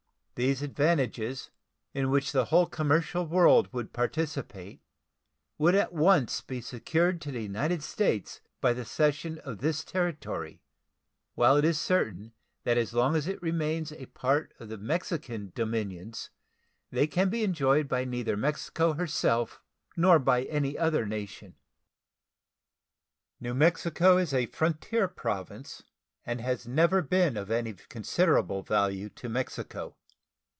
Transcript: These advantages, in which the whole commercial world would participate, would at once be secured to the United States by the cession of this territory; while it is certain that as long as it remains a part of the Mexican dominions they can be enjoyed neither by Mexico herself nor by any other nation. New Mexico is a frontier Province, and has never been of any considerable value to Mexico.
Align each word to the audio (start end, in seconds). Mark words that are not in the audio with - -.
These 0.35 0.63
advantages, 0.63 1.51
in 1.93 2.09
which 2.09 2.31
the 2.31 2.45
whole 2.45 2.65
commercial 2.65 3.27
world 3.27 3.71
would 3.71 3.93
participate, 3.93 4.81
would 5.59 5.75
at 5.75 5.93
once 5.93 6.41
be 6.41 6.61
secured 6.61 7.21
to 7.21 7.31
the 7.31 7.43
United 7.43 7.83
States 7.83 8.41
by 8.59 8.73
the 8.73 8.83
cession 8.83 9.37
of 9.45 9.59
this 9.59 9.83
territory; 9.83 10.63
while 11.35 11.57
it 11.57 11.63
is 11.65 11.79
certain 11.79 12.33
that 12.63 12.75
as 12.75 12.91
long 12.91 13.15
as 13.15 13.27
it 13.27 13.39
remains 13.39 13.91
a 13.91 14.07
part 14.07 14.51
of 14.57 14.69
the 14.69 14.79
Mexican 14.79 15.51
dominions 15.53 16.31
they 16.89 17.05
can 17.05 17.29
be 17.29 17.43
enjoyed 17.43 17.91
neither 17.91 18.35
by 18.35 18.41
Mexico 18.41 18.93
herself 18.93 19.61
nor 19.95 20.17
by 20.17 20.41
any 20.45 20.75
other 20.75 21.05
nation. 21.05 21.53
New 23.39 23.53
Mexico 23.53 24.17
is 24.17 24.33
a 24.33 24.47
frontier 24.47 25.07
Province, 25.07 25.83
and 26.25 26.41
has 26.41 26.67
never 26.67 27.03
been 27.03 27.37
of 27.37 27.51
any 27.51 27.73
considerable 27.73 28.63
value 28.63 29.07
to 29.09 29.29
Mexico. 29.29 29.97